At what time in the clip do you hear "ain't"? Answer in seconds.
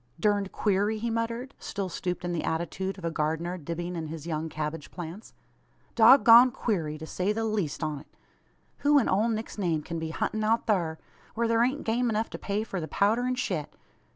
11.61-11.83